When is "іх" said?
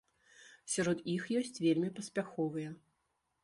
1.15-1.29